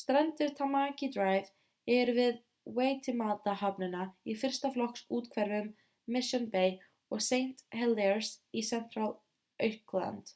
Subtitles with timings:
[0.00, 2.36] strendur tamaki drive eru við
[2.76, 5.68] waitemata-höfnina í fyrsta flokks úthverfum
[6.18, 6.72] mission bay
[7.16, 8.30] og st heliers
[8.62, 9.12] í central
[9.70, 10.32] auckland